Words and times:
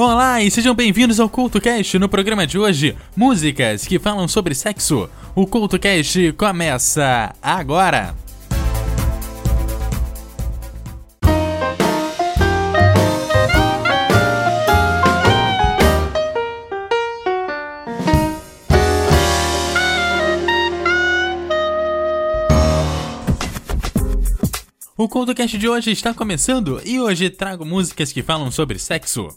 Olá 0.00 0.40
e 0.40 0.48
sejam 0.48 0.76
bem-vindos 0.76 1.18
ao 1.18 1.28
CultoCast. 1.28 1.98
No 1.98 2.08
programa 2.08 2.46
de 2.46 2.56
hoje, 2.56 2.94
músicas 3.16 3.84
que 3.84 3.98
falam 3.98 4.28
sobre 4.28 4.54
sexo. 4.54 5.10
O 5.34 5.44
CultoCast 5.44 6.34
começa 6.34 7.34
agora. 7.42 8.14
O 24.96 25.08
CultoCast 25.08 25.58
de 25.58 25.68
hoje 25.68 25.90
está 25.90 26.14
começando 26.14 26.80
e 26.84 27.00
hoje 27.00 27.28
trago 27.28 27.66
músicas 27.66 28.12
que 28.12 28.22
falam 28.22 28.52
sobre 28.52 28.78
sexo. 28.78 29.36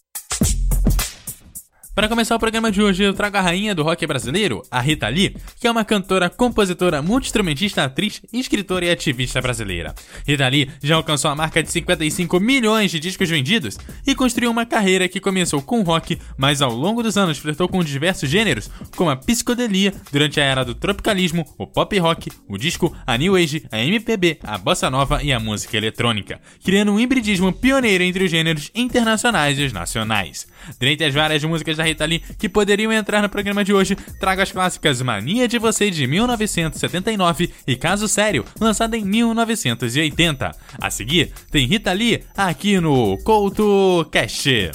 Para 1.93 2.07
começar 2.07 2.37
o 2.37 2.39
programa 2.39 2.71
de 2.71 2.81
hoje, 2.81 3.03
eu 3.03 3.13
trago 3.13 3.35
a 3.35 3.41
rainha 3.41 3.75
do 3.75 3.83
rock 3.83 4.07
brasileiro, 4.07 4.61
a 4.71 4.79
Rita 4.79 5.09
Lee, 5.09 5.35
que 5.59 5.67
é 5.67 5.71
uma 5.71 5.83
cantora, 5.83 6.29
compositora, 6.29 7.01
multi-instrumentista, 7.01 7.83
atriz, 7.83 8.21
escritora 8.31 8.85
e 8.85 8.89
ativista 8.89 9.41
brasileira. 9.41 9.93
Rita 10.25 10.47
Lee 10.47 10.69
já 10.81 10.95
alcançou 10.95 11.29
a 11.29 11.35
marca 11.35 11.61
de 11.61 11.69
55 11.69 12.39
milhões 12.39 12.91
de 12.91 12.99
discos 12.99 13.29
vendidos 13.29 13.77
e 14.07 14.15
construiu 14.15 14.49
uma 14.49 14.65
carreira 14.65 15.09
que 15.09 15.19
começou 15.19 15.61
com 15.61 15.81
rock, 15.81 16.17
mas 16.37 16.61
ao 16.61 16.73
longo 16.73 17.03
dos 17.03 17.17
anos 17.17 17.37
flertou 17.37 17.67
com 17.67 17.83
diversos 17.83 18.29
gêneros, 18.29 18.71
como 18.95 19.09
a 19.09 19.17
psicodelia 19.17 19.93
durante 20.13 20.39
a 20.39 20.45
era 20.45 20.63
do 20.63 20.73
tropicalismo, 20.73 21.45
o 21.57 21.67
pop 21.67 21.99
rock, 21.99 22.31
o 22.47 22.57
disco, 22.57 22.95
a 23.05 23.17
new 23.17 23.35
age, 23.35 23.65
a 23.69 23.79
MPB, 23.79 24.39
a 24.43 24.57
bossa 24.57 24.89
nova 24.89 25.21
e 25.21 25.33
a 25.33 25.41
música 25.41 25.75
eletrônica, 25.75 26.39
criando 26.63 26.93
um 26.93 26.99
hibridismo 27.01 27.51
pioneiro 27.51 28.01
entre 28.01 28.23
os 28.23 28.31
gêneros 28.31 28.71
internacionais 28.73 29.59
e 29.59 29.63
os 29.63 29.73
nacionais. 29.73 30.47
Dentre 30.79 31.05
as 31.05 31.13
várias 31.13 31.43
músicas 31.43 31.80
da 31.81 31.85
Rita 31.85 32.05
Lee 32.05 32.21
que 32.37 32.47
poderiam 32.47 32.93
entrar 32.93 33.21
no 33.21 33.29
programa 33.29 33.63
de 33.63 33.73
hoje, 33.73 33.95
trago 34.19 34.41
as 34.41 34.51
clássicas 34.51 35.01
Mania 35.01 35.47
de 35.47 35.57
Você 35.57 35.89
de 35.89 36.05
1979 36.05 37.51
e 37.67 37.75
Caso 37.75 38.07
Sério, 38.07 38.45
lançada 38.59 38.95
em 38.95 39.03
1980. 39.03 40.51
A 40.79 40.89
seguir, 40.89 41.31
tem 41.49 41.65
Rita 41.65 41.91
Lee 41.91 42.23
aqui 42.37 42.79
no 42.79 43.17
Couto 43.23 44.07
Cast. 44.11 44.71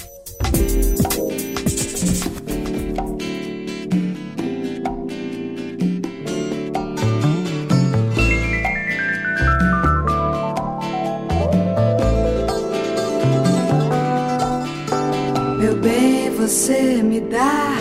Você 16.47 17.03
me 17.03 17.21
dá 17.23 17.75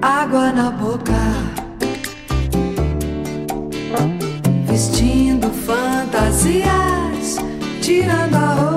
água 0.00 0.50
na 0.50 0.70
boca, 0.70 1.12
vestindo 4.66 5.50
fantasias, 5.50 7.36
tirando 7.82 8.34
a 8.34 8.54
roupa, 8.54 8.75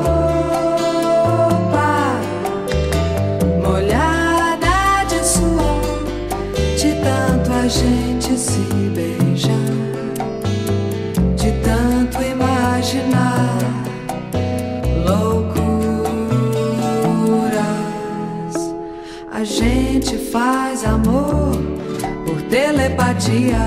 telepatia. 22.49 23.59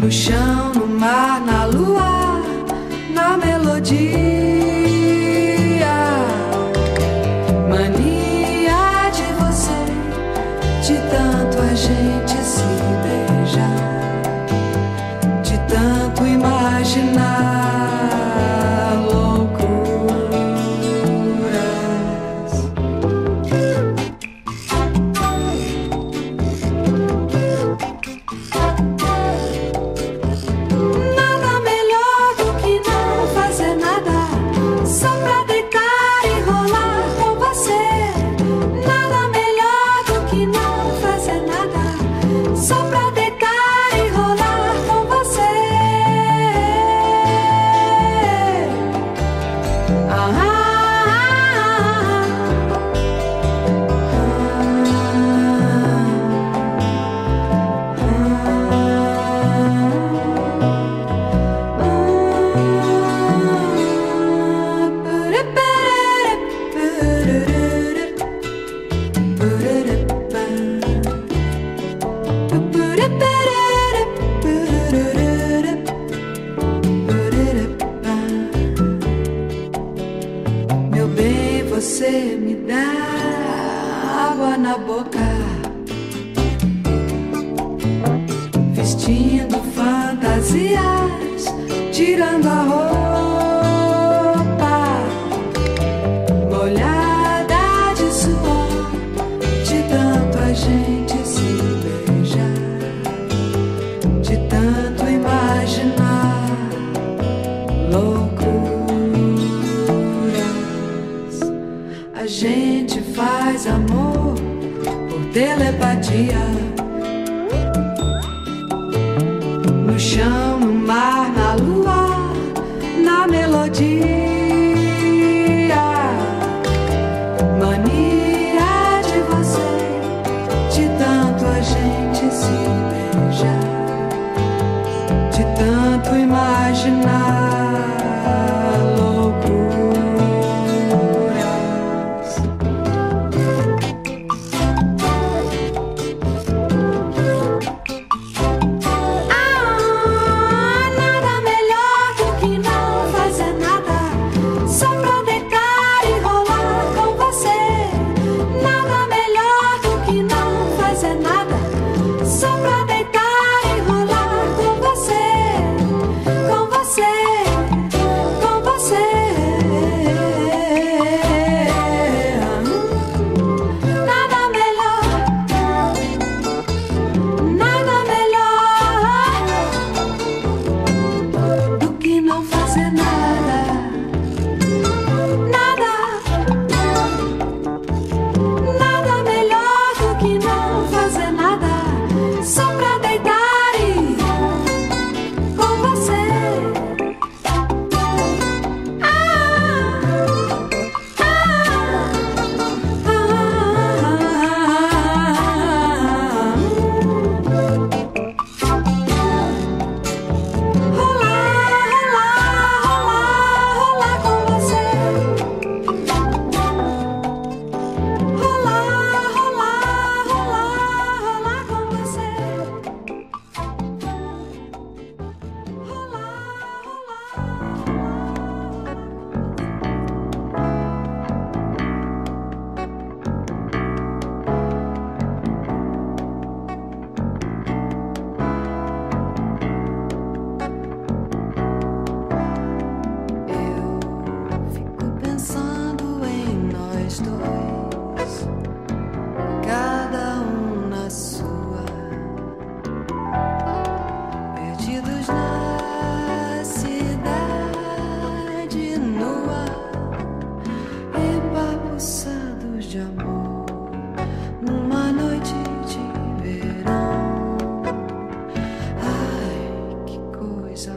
No 0.00 0.10
chão, 0.10 0.72
no 0.74 0.86
mar, 0.86 1.40
na 1.40 1.64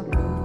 blue. 0.03 0.40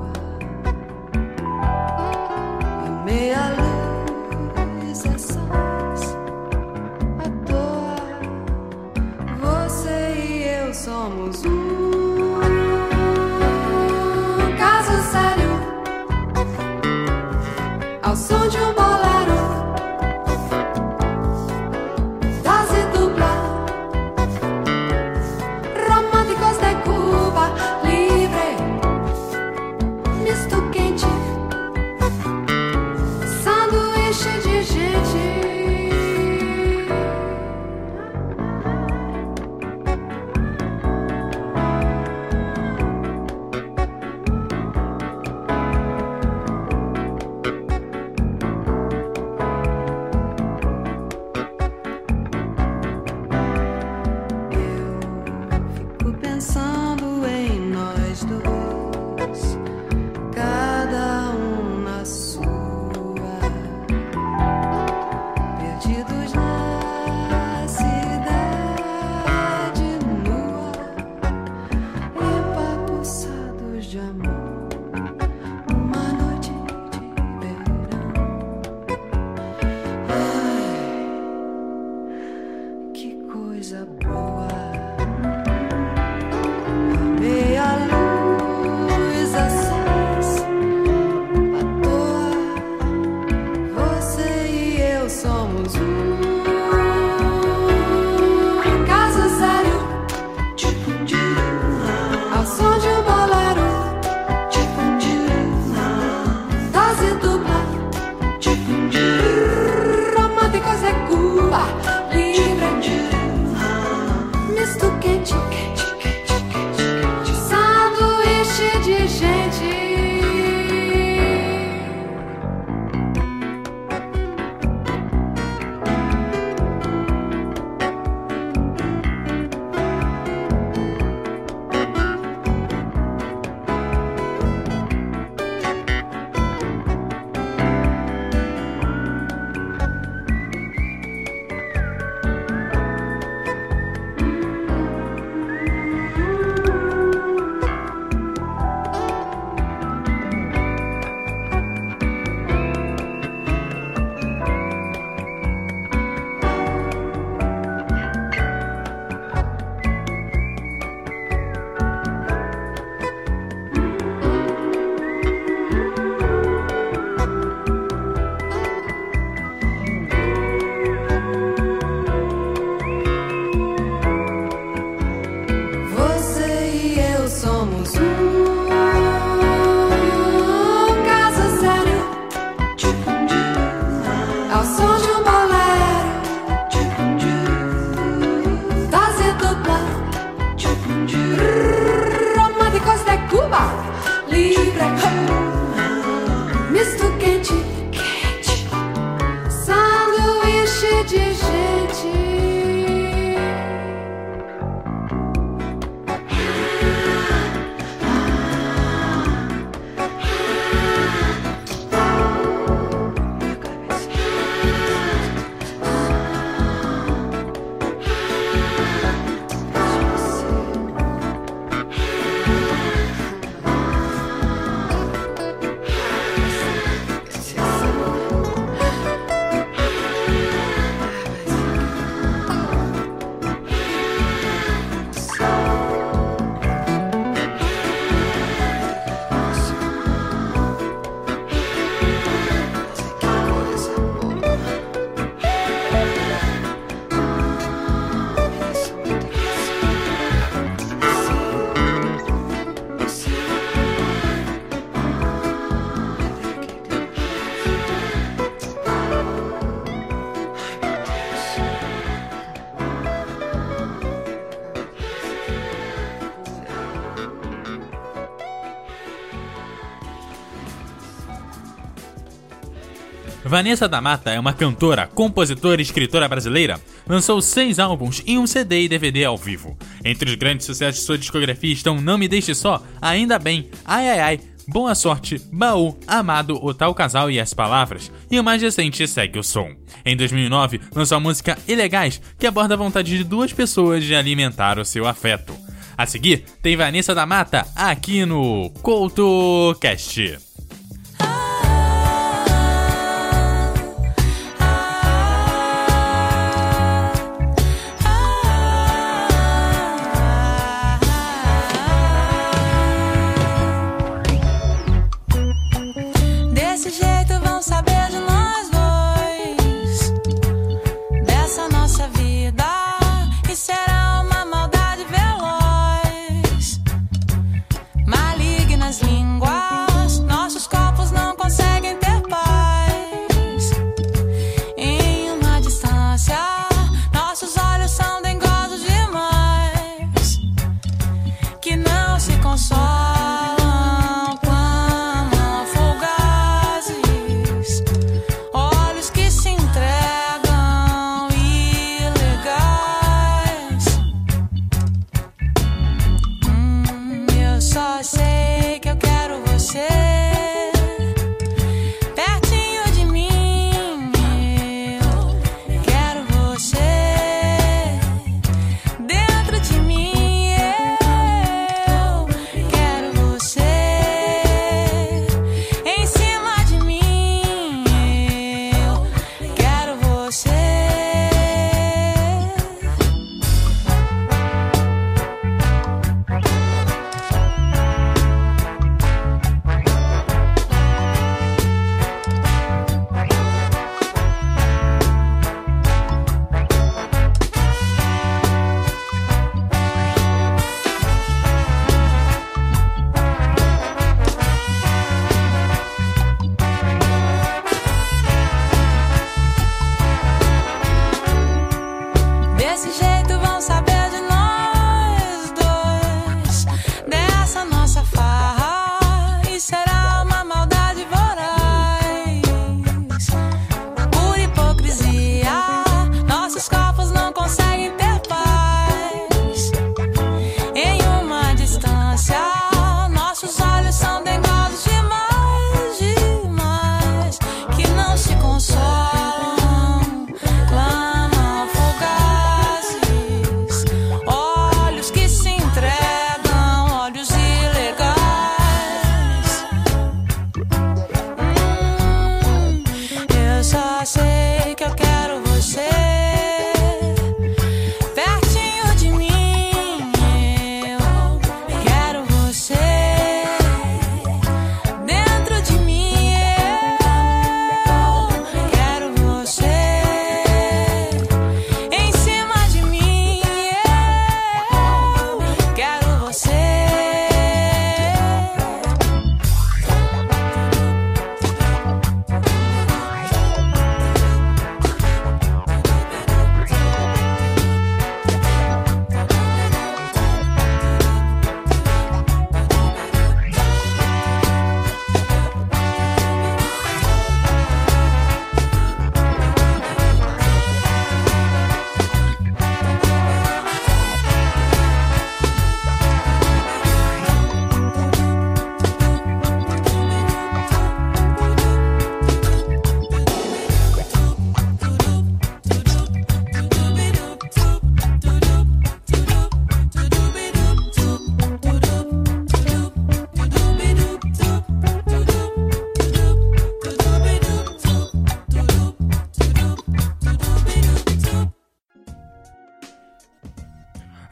Vanessa 273.47 273.89
da 273.89 274.01
Mata 274.01 274.33
é 274.33 274.41
uma 274.41 274.53
cantora, 274.53 275.07
compositora 275.07 275.81
e 275.81 275.85
escritora 275.85 276.29
brasileira. 276.29 276.81
Lançou 277.09 277.41
seis 277.41 277.79
álbuns 277.79 278.21
e 278.27 278.37
um 278.37 278.45
CD 278.45 278.83
e 278.83 278.89
DVD 278.89 279.25
ao 279.25 279.37
vivo. 279.37 279.79
Entre 280.05 280.29
os 280.29 280.35
grandes 280.35 280.67
sucessos 280.67 281.01
de 281.01 281.07
sua 281.07 281.17
discografia 281.17 281.73
estão 281.73 282.01
Não 282.01 282.19
Me 282.19 282.27
Deixe 282.27 282.57
Só, 282.57 282.83
Ainda 283.01 283.39
Bem, 283.39 283.71
Ai 283.85 284.11
Ai 284.11 284.21
Ai, 284.21 284.41
Boa 284.67 284.97
Sorte, 284.97 285.41
Baú, 285.53 285.97
Amado, 286.09 286.59
O 286.61 286.75
Tal 286.75 286.93
Casal 286.93 287.31
e 287.31 287.39
As 287.39 287.55
Palavras, 287.55 288.11
e 288.29 288.41
o 288.41 288.43
mais 288.43 288.61
recente 288.61 289.07
Segue 289.07 289.39
o 289.39 289.45
Som. 289.45 289.71
Em 290.05 290.17
2009, 290.17 290.81
lançou 290.93 291.17
a 291.17 291.21
música 291.21 291.57
Ilegais, 291.69 292.21
que 292.37 292.49
aborda 292.49 292.75
a 292.75 292.77
vontade 292.77 293.17
de 293.17 293.23
duas 293.23 293.53
pessoas 293.53 294.03
de 294.03 294.13
alimentar 294.13 294.77
o 294.77 294.85
seu 294.85 295.07
afeto. 295.07 295.57
A 295.97 296.05
seguir, 296.05 296.45
tem 296.61 296.77
Vanessa 296.77 297.15
da 297.15 297.25
Mata 297.25 297.65
aqui 297.77 298.27
no 298.27 298.71
CoutoCast. 298.83 300.46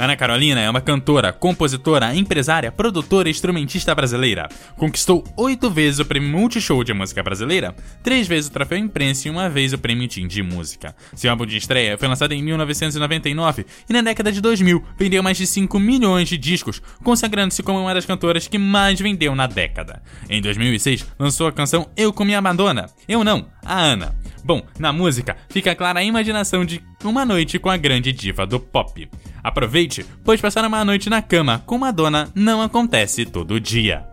Ana 0.05 0.17
Carolina 0.17 0.61
é 0.61 0.69
uma 0.69 0.83
cantora, 0.83 1.33
compositora, 1.33 2.15
empresária, 2.15 2.71
produtora 2.71 3.27
e 3.27 3.31
instrumentista 3.31 3.95
brasileira. 3.95 4.51
Conquistou 4.77 5.25
oito 5.35 5.71
vezes 5.71 5.99
o 5.99 6.05
prêmio 6.05 6.29
Multishow 6.29 6.85
de 6.85 6.93
Música 6.93 7.23
Brasileira, 7.23 7.75
três 8.03 8.29
vezes 8.29 8.51
o 8.51 8.53
troféu 8.53 8.77
Imprensa 8.77 9.29
e 9.29 9.31
uma 9.31 9.49
vez 9.49 9.73
o 9.73 9.79
prêmio 9.79 10.07
Tim 10.07 10.27
de 10.27 10.43
Música. 10.43 10.95
Seu 11.15 11.31
álbum 11.31 11.47
de 11.47 11.57
estreia 11.57 11.97
foi 11.97 12.07
lançado 12.07 12.33
em 12.33 12.43
1999 12.43 13.65
e 13.89 13.93
na 13.95 14.03
década 14.03 14.31
de 14.31 14.43
2000 14.43 14.85
vendeu 14.99 15.23
mais 15.23 15.39
de 15.39 15.47
5 15.47 15.81
milhões 15.81 16.29
de 16.29 16.37
discos, 16.37 16.83
consagrando-se 17.03 17.63
como 17.63 17.81
uma 17.81 17.95
das 17.95 18.05
cantoras 18.05 18.47
que 18.47 18.59
mais 18.59 19.01
vendeu 19.01 19.35
na 19.35 19.47
década. 19.47 20.03
Em 20.29 20.43
2006, 20.43 21.07
lançou 21.19 21.47
a 21.47 21.53
canção 21.53 21.89
Eu 21.97 22.13
com 22.13 22.27
Minha 22.27 22.43
Madonna. 22.43 22.91
Eu 23.09 23.25
não, 23.25 23.47
a 23.65 23.81
Ana. 23.81 24.15
Bom, 24.45 24.63
na 24.79 24.93
música 24.93 25.37
fica 25.49 25.75
clara 25.75 26.01
a 26.01 26.05
imaginação 26.05 26.65
de 26.65 26.83
uma 27.03 27.25
noite 27.25 27.59
com 27.59 27.71
a 27.71 27.77
grande 27.79 28.13
diva 28.13 28.47
do 28.47 28.61
pop. 28.61 29.09
Aproveite, 29.43 30.05
pois 30.23 30.41
passar 30.41 30.65
uma 30.67 30.85
noite 30.85 31.09
na 31.09 31.23
cama 31.23 31.63
com 31.65 31.79
Madonna 31.79 32.31
não 32.35 32.61
acontece 32.61 33.25
todo 33.25 33.59
dia. 33.59 34.07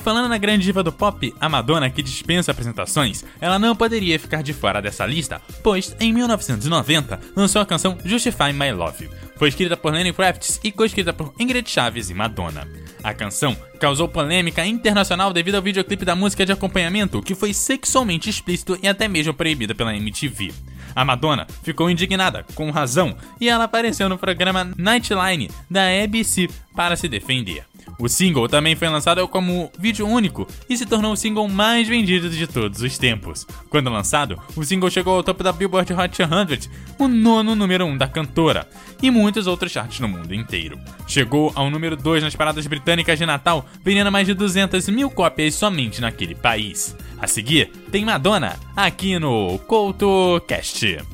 E 0.00 0.02
falando 0.02 0.30
na 0.30 0.38
grande 0.38 0.64
diva 0.64 0.82
do 0.82 0.90
pop, 0.90 1.34
a 1.38 1.46
Madonna, 1.46 1.90
que 1.90 2.02
dispensa 2.02 2.52
apresentações, 2.52 3.22
ela 3.38 3.58
não 3.58 3.76
poderia 3.76 4.18
ficar 4.18 4.42
de 4.42 4.54
fora 4.54 4.80
dessa 4.80 5.04
lista, 5.04 5.42
pois 5.62 5.94
em 6.00 6.10
1990 6.10 7.20
lançou 7.36 7.60
a 7.60 7.66
canção 7.66 7.98
Justify 8.02 8.50
My 8.50 8.72
Love. 8.72 9.10
Foi 9.36 9.50
escrita 9.50 9.76
por 9.76 9.92
Lenny 9.92 10.10
Kravitz 10.14 10.58
e 10.64 10.72
coescrita 10.72 11.12
por 11.12 11.34
Ingrid 11.38 11.68
Chaves 11.68 12.08
e 12.08 12.14
Madonna. 12.14 12.66
A 13.04 13.12
canção 13.12 13.54
causou 13.78 14.08
polêmica 14.08 14.64
internacional 14.64 15.34
devido 15.34 15.56
ao 15.56 15.62
videoclipe 15.62 16.06
da 16.06 16.16
música 16.16 16.46
de 16.46 16.52
acompanhamento, 16.52 17.20
que 17.20 17.34
foi 17.34 17.52
sexualmente 17.52 18.30
explícito 18.30 18.78
e 18.82 18.88
até 18.88 19.06
mesmo 19.06 19.34
proibida 19.34 19.74
pela 19.74 19.94
MTV. 19.94 20.50
A 20.96 21.04
Madonna 21.04 21.46
ficou 21.62 21.90
indignada, 21.90 22.44
com 22.54 22.70
razão, 22.70 23.14
e 23.38 23.50
ela 23.50 23.64
apareceu 23.64 24.08
no 24.08 24.16
programa 24.16 24.72
Nightline 24.78 25.50
da 25.70 25.82
ABC 26.02 26.48
para 26.74 26.96
se 26.96 27.06
defender. 27.06 27.69
O 28.00 28.08
single 28.08 28.48
também 28.48 28.74
foi 28.74 28.88
lançado 28.88 29.28
como 29.28 29.70
vídeo 29.78 30.08
único 30.08 30.48
e 30.68 30.76
se 30.76 30.86
tornou 30.86 31.12
o 31.12 31.16
single 31.16 31.46
mais 31.46 31.86
vendido 31.86 32.30
de 32.30 32.46
todos 32.46 32.80
os 32.80 32.96
tempos. 32.96 33.46
Quando 33.68 33.90
lançado, 33.90 34.40
o 34.56 34.64
single 34.64 34.90
chegou 34.90 35.16
ao 35.16 35.22
topo 35.22 35.44
da 35.44 35.52
Billboard 35.52 35.92
Hot 35.92 36.16
100, 36.16 36.70
o 36.98 37.06
nono 37.06 37.54
número 37.54 37.84
1 37.84 37.98
da 37.98 38.08
cantora, 38.08 38.66
e 39.02 39.10
muitos 39.10 39.46
outros 39.46 39.70
charts 39.70 40.00
no 40.00 40.08
mundo 40.08 40.34
inteiro. 40.34 40.78
Chegou 41.06 41.52
ao 41.54 41.70
número 41.70 41.94
2 41.94 42.22
nas 42.22 42.34
paradas 42.34 42.66
britânicas 42.66 43.18
de 43.18 43.26
Natal, 43.26 43.66
vendendo 43.84 44.10
mais 44.10 44.26
de 44.26 44.32
200 44.32 44.88
mil 44.88 45.10
cópias 45.10 45.54
somente 45.54 46.00
naquele 46.00 46.34
país. 46.34 46.96
A 47.20 47.26
seguir, 47.26 47.70
tem 47.92 48.02
Madonna 48.02 48.58
aqui 48.74 49.18
no 49.18 49.58
CoutoCast. 49.66 51.09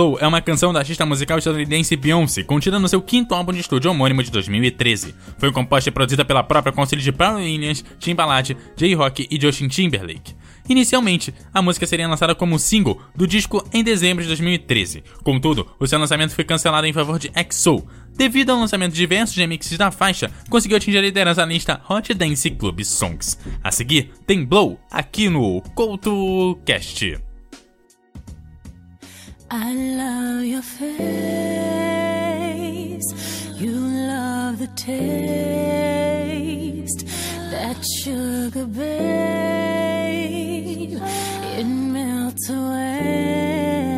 Blow 0.00 0.16
é 0.18 0.26
uma 0.26 0.40
canção 0.40 0.72
da 0.72 0.78
artista 0.78 1.04
musical 1.04 1.36
estadunidense 1.36 1.94
Beyoncé, 1.94 2.42
contida 2.42 2.78
no 2.78 2.88
seu 2.88 3.02
quinto 3.02 3.34
álbum 3.34 3.52
de 3.52 3.60
estúdio 3.60 3.90
homônimo 3.90 4.22
de 4.22 4.30
2013. 4.30 5.14
Foi 5.36 5.52
composta 5.52 5.90
e 5.90 5.92
produzida 5.92 6.24
pela 6.24 6.42
própria 6.42 6.72
auxílio 6.74 7.04
de 7.04 7.12
Pharrell 7.12 7.44
Williams, 7.44 7.84
Timbaland, 7.98 8.56
J-Rock 8.74 9.28
e 9.30 9.38
Justin 9.38 9.68
Timberlake. 9.68 10.34
Inicialmente, 10.70 11.34
a 11.52 11.60
música 11.60 11.86
seria 11.86 12.08
lançada 12.08 12.34
como 12.34 12.58
single 12.58 12.98
do 13.14 13.26
disco 13.26 13.62
em 13.74 13.84
dezembro 13.84 14.22
de 14.22 14.28
2013. 14.28 15.04
Contudo, 15.22 15.66
o 15.78 15.86
seu 15.86 15.98
lançamento 15.98 16.34
foi 16.34 16.44
cancelado 16.44 16.86
em 16.86 16.94
favor 16.94 17.18
de 17.18 17.30
XO. 17.52 17.86
Devido 18.16 18.52
ao 18.52 18.58
lançamento 18.58 18.92
de 18.92 19.00
diversos 19.00 19.36
remixes 19.36 19.76
da 19.76 19.90
faixa, 19.90 20.30
conseguiu 20.48 20.78
atingir 20.78 20.96
a 20.96 21.02
liderança 21.02 21.44
na 21.44 21.52
lista 21.52 21.78
Hot 21.90 22.14
Dance 22.14 22.48
Club 22.48 22.80
Songs. 22.84 23.38
A 23.62 23.70
seguir, 23.70 24.12
tem 24.26 24.46
Blow 24.46 24.80
aqui 24.90 25.28
no 25.28 25.60
CoutoCast. 25.74 27.29
I 29.52 29.74
love 29.74 30.44
your 30.44 30.62
face. 30.62 31.02
You 33.58 33.72
love 33.72 34.60
the 34.60 34.68
taste. 34.76 35.84
That 37.50 37.84
sugar, 37.98 38.64
babe. 38.66 39.42
It 41.58 41.64
melts 41.64 42.48
away. 42.48 43.89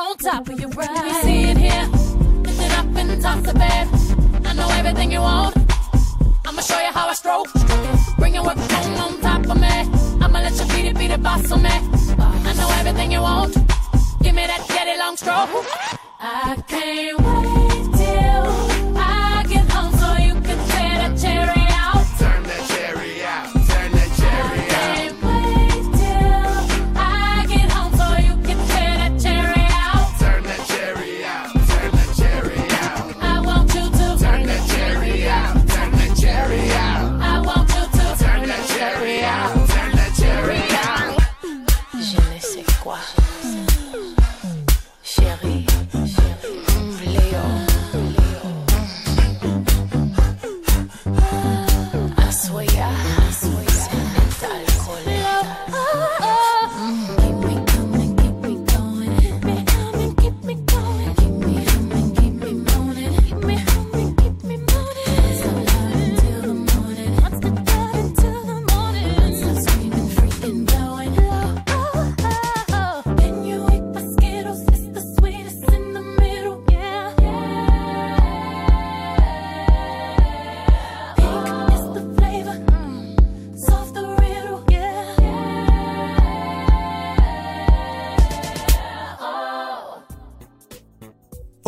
On 0.00 0.16
top 0.16 0.48
of 0.48 0.58
your 0.58 0.70
eyes. 0.80 1.06
You 1.06 1.22
see 1.22 1.42
it 1.50 1.58
here, 1.58 1.86
lift 2.42 2.60
it 2.60 2.72
up 2.78 2.86
and 2.96 3.22
toss 3.22 3.46
it 3.46 3.54
back. 3.54 3.88
I 4.46 4.52
know 4.54 4.68
everything 4.70 5.12
you 5.12 5.20
want. 5.20 5.56
I'ma 6.46 6.62
show 6.62 6.80
you 6.80 6.92
how 6.92 7.08
I 7.08 7.14
stroke. 7.14 7.48
Bring 8.18 8.34
your 8.34 8.44
work 8.44 8.56
home 8.56 8.94
on 9.04 9.20
top 9.20 9.46
of 9.46 9.60
me. 9.60 9.74
I'ma 10.24 10.38
let 10.40 10.58
you 10.58 10.66
beat 10.74 10.86
it, 10.90 10.98
beat 10.98 11.10
it, 11.10 11.22
boss 11.22 11.52
on 11.52 11.62
me. 11.62 11.70
I 11.70 12.52
know 12.54 12.68
everything 12.80 13.12
you 13.12 13.20
want. 13.20 13.54
Give 14.22 14.34
me 14.34 14.46
that 14.46 14.64
daddy 14.68 14.98
long 14.98 15.16
stroke. 15.16 15.66
I 16.18 16.56
can't 16.66 17.18
wait 17.18 17.84
till 17.98 18.79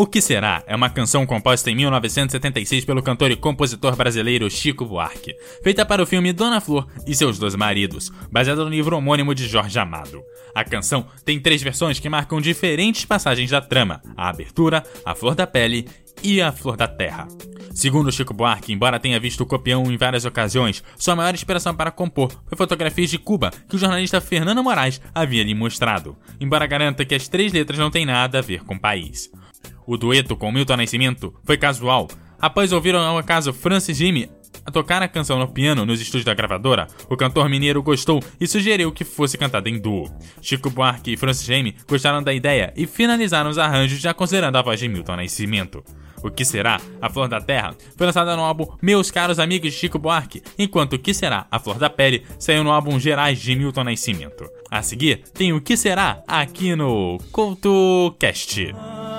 O 0.03 0.07
Que 0.09 0.21
Será 0.21 0.65
é 0.67 0.75
uma 0.75 0.91
canção 0.91 1.25
composta 1.25 1.71
em 1.71 1.77
1976 1.77 2.85
pelo 2.85 3.05
cantor 3.05 3.31
e 3.31 3.37
compositor 3.37 3.95
brasileiro 3.95 4.51
Chico 4.51 4.85
Buarque, 4.85 5.33
feita 5.63 5.87
para 5.87 6.03
o 6.03 6.07
filme 6.07 6.33
Dona 6.33 6.61
Flor 6.61 6.89
e 7.07 7.15
seus 7.15 7.39
Dois 7.39 7.55
Maridos, 7.55 8.11
baseado 8.29 8.65
no 8.65 8.71
livro 8.71 8.97
homônimo 8.97 9.33
de 9.33 9.47
Jorge 9.47 9.79
Amado. 9.79 10.21
A 10.57 10.65
canção 10.65 11.07
tem 11.25 11.39
três 11.39 11.63
versões 11.63 12.01
que 12.01 12.09
marcam 12.09 12.41
diferentes 12.41 13.05
passagens 13.05 13.49
da 13.49 13.61
trama: 13.61 14.03
a 14.17 14.29
abertura, 14.29 14.83
a 15.05 15.15
flor 15.15 15.37
da 15.37 15.47
pele 15.47 15.87
e 16.21 16.43
a 16.43 16.51
flor 16.51 16.77
da 16.77 16.89
terra. 16.89 17.29
Segundo 17.73 18.11
Chico 18.11 18.35
Buarque, 18.35 18.73
embora 18.73 18.99
tenha 18.99 19.21
visto 19.21 19.43
o 19.43 19.47
copião 19.47 19.85
em 19.85 19.97
várias 19.97 20.25
ocasiões, 20.25 20.83
sua 20.99 21.15
maior 21.15 21.33
inspiração 21.33 21.77
para 21.77 21.93
compor 21.93 22.33
foi 22.49 22.59
fotografias 22.59 23.09
de 23.09 23.19
Cuba 23.19 23.53
que 23.69 23.77
o 23.77 23.79
jornalista 23.79 24.21
Fernando 24.21 24.65
Moraes 24.65 25.01
havia 25.15 25.45
lhe 25.45 25.55
mostrado, 25.55 26.17
embora 26.41 26.67
garanta 26.67 27.05
que 27.05 27.15
as 27.15 27.29
três 27.29 27.53
letras 27.53 27.79
não 27.79 27.89
têm 27.89 28.05
nada 28.05 28.41
a 28.41 28.43
ver 28.43 28.65
com 28.65 28.75
o 28.75 28.81
país. 28.81 29.31
O 29.87 29.97
dueto 29.97 30.37
com 30.37 30.53
Milton 30.53 30.77
Nascimento 30.77 31.35
foi 31.45 31.57
casual. 31.57 32.09
Após 32.41 32.73
ouvir 32.73 32.95
ao 32.95 33.19
acaso 33.19 33.53
Francis 33.53 33.97
Jimmy 33.97 34.31
a 34.65 34.71
tocar 34.71 35.03
a 35.03 35.09
canção 35.09 35.39
no 35.39 35.49
piano 35.49 35.85
nos 35.85 36.01
estúdios 36.01 36.25
da 36.25 36.35
gravadora, 36.35 36.87
o 37.09 37.17
cantor 37.17 37.49
mineiro 37.49 37.83
gostou 37.83 38.21
e 38.41 38.47
sugeriu 38.47 38.93
que 38.93 39.05
fosse 39.05 39.37
cantada 39.39 39.69
em 39.69 39.79
duo. 39.79 40.11
Chico 40.41 40.71
Buarque 40.71 41.13
e 41.13 41.17
Francis 41.17 41.47
Jamie 41.47 41.77
gostaram 41.89 42.23
da 42.23 42.33
ideia 42.33 42.73
e 42.77 42.87
finalizaram 42.87 43.51
os 43.51 43.59
arranjos 43.59 44.01
já 44.01 44.15
considerando 44.15 44.57
a 44.57 44.63
voz 44.63 44.79
de 44.79 44.89
Milton 44.89 45.17
Nascimento. 45.17 45.83
O 46.23 46.31
Que 46.31 46.45
Será, 46.45 46.81
A 47.01 47.11
Flor 47.11 47.29
da 47.29 47.41
Terra, 47.41 47.75
foi 47.97 48.07
lançada 48.07 48.37
no 48.37 48.43
álbum 48.43 48.67
Meus 48.81 49.11
Caros 49.11 49.41
Amigos 49.41 49.73
de 49.73 49.79
Chico 49.79 49.99
Buarque, 49.99 50.43
enquanto 50.57 50.93
O 50.93 50.99
Que 50.99 51.13
Será, 51.13 51.47
A 51.51 51.59
Flor 51.59 51.79
da 51.79 51.91
Pele 51.91 52.25
saiu 52.39 52.63
no 52.63 52.71
álbum 52.71 52.99
Gerais 53.01 53.41
de 53.41 53.57
Milton 53.57 53.85
Nascimento. 53.85 54.49
A 54.71 54.83
seguir, 54.83 55.25
tem 55.35 55.53
O 55.53 55.61
Que 55.61 55.77
Será 55.77 56.23
aqui 56.29 56.77
no 56.77 57.19
CoutoCast. 57.33 58.73
O 58.73 59.12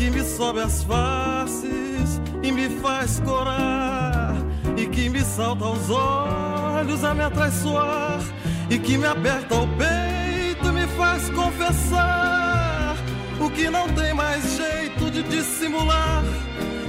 que 0.00 0.10
me 0.10 0.24
sobe 0.24 0.60
as 0.60 0.82
faces 0.82 2.22
e 2.42 2.50
me 2.50 2.70
faz 2.80 3.20
corar. 3.20 4.34
E 4.74 4.86
que 4.86 5.10
me 5.10 5.20
salta 5.20 5.66
aos 5.66 5.90
olhos 5.90 7.04
a 7.04 7.12
me 7.12 7.22
atraiçoar. 7.22 8.18
E 8.70 8.78
que 8.78 8.96
me 8.96 9.06
aperta 9.06 9.54
o 9.56 9.68
peito 9.76 10.68
e 10.68 10.72
me 10.72 10.86
faz 10.96 11.28
confessar. 11.28 12.96
O 13.38 13.50
que 13.50 13.68
não 13.68 13.86
tem 13.90 14.14
mais 14.14 14.42
jeito 14.56 15.10
de 15.10 15.22
dissimular 15.24 16.24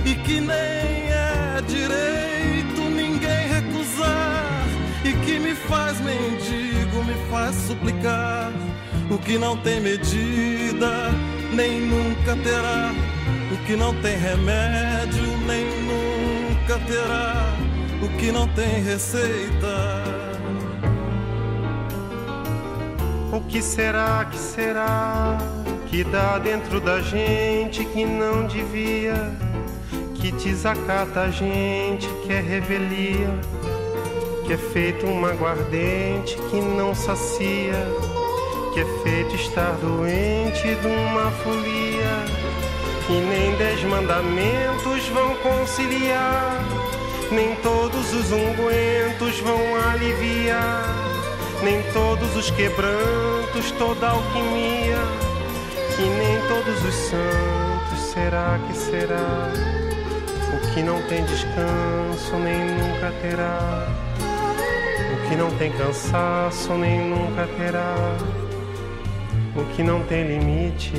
e 0.05 0.15
que 0.15 0.39
nem 0.39 1.09
é 1.11 1.61
direito 1.67 2.81
ninguém 2.95 3.47
recusar 3.47 4.65
e 5.03 5.11
que 5.25 5.37
me 5.37 5.53
faz 5.53 5.99
mendigo, 5.99 7.03
me 7.03 7.15
faz 7.29 7.55
suplicar 7.67 8.51
o 9.09 9.17
que 9.17 9.37
não 9.37 9.57
tem 9.57 9.81
medida, 9.81 11.11
nem 11.51 11.81
nunca 11.81 12.35
terá, 12.37 12.91
o 13.51 13.57
que 13.65 13.75
não 13.75 13.93
tem 14.01 14.17
remédio, 14.17 15.37
nem 15.45 15.65
nunca 15.81 16.79
terá, 16.87 17.53
o 18.01 18.17
que 18.17 18.31
não 18.31 18.47
tem 18.49 18.83
receita. 18.83 20.03
O 23.33 23.39
que 23.41 23.61
será, 23.61 24.25
que 24.29 24.37
será, 24.37 25.37
que 25.87 26.03
dá 26.03 26.37
dentro 26.37 26.81
da 26.81 26.99
gente 26.99 27.85
que 27.85 28.05
não 28.05 28.45
devia, 28.45 29.13
que 30.15 30.31
desacata 30.31 31.21
a 31.21 31.29
gente, 31.29 32.07
que 32.25 32.33
é 32.33 32.41
revelia, 32.41 33.29
que 34.45 34.53
é 34.53 34.57
feito 34.57 35.05
um 35.05 35.25
aguardente 35.25 36.35
que 36.49 36.59
não 36.59 36.93
sacia, 36.93 37.73
que 38.73 38.79
é 38.79 38.85
feito 39.03 39.35
estar 39.35 39.73
doente 39.81 40.75
de 40.75 40.87
uma 40.87 41.29
folia, 41.31 42.25
que 43.05 43.13
nem 43.13 43.55
dez 43.57 43.83
mandamentos 43.83 45.07
vão 45.09 45.35
conciliar, 45.35 46.63
nem 47.31 47.53
todos 47.57 48.13
os 48.13 48.31
ungüentos 48.31 49.39
vão 49.41 49.59
aliviar, 49.91 50.85
nem 51.61 51.81
todos 51.91 52.35
os 52.37 52.49
quebrantos, 52.51 53.71
toda 53.77 54.07
alquimia 54.07 55.03
e 55.99 56.03
nem 56.03 56.41
todos 56.47 56.83
os 56.85 56.95
santos, 56.95 57.99
será 58.13 58.57
que 58.67 58.77
será? 58.77 59.51
O 60.53 60.73
que 60.73 60.81
não 60.81 61.01
tem 61.03 61.23
descanso 61.25 62.35
nem 62.41 62.65
nunca 62.75 63.11
terá. 63.21 63.87
O 65.13 65.29
que 65.29 65.35
não 65.35 65.51
tem 65.57 65.71
cansaço 65.73 66.73
nem 66.73 67.09
nunca 67.09 67.47
terá. 67.57 68.40
O 69.55 69.65
que 69.75 69.83
não 69.83 70.01
tem 70.03 70.25
limite. 70.27 70.93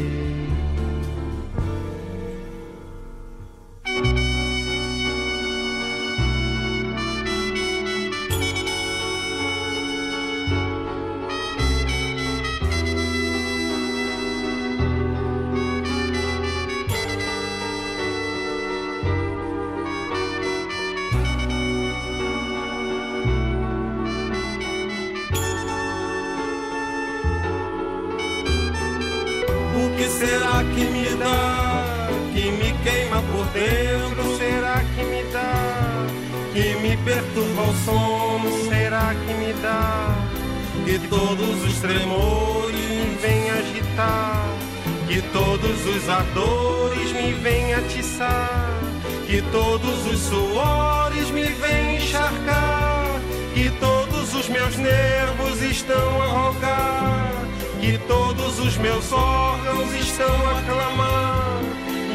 Todos 45.72 45.96
os 45.96 46.08
ardores 46.08 47.12
Me 47.12 47.32
vem 47.34 47.74
atiçar. 47.74 48.80
Que 49.26 49.42
todos 49.50 50.06
os 50.06 50.18
suores 50.20 51.30
Me 51.30 51.44
vem 51.44 51.96
encharcar. 51.96 53.20
Que 53.54 53.70
todos 53.80 54.34
os 54.34 54.48
meus 54.48 54.76
nervos 54.76 55.62
estão 55.62 56.22
a 56.22 56.26
rogar 56.26 57.32
Que 57.80 57.98
todos 58.08 58.58
os 58.58 58.78
meus 58.78 59.12
órgãos 59.12 59.92
estão 59.92 60.26
a 60.26 60.62
clamar 60.62 61.60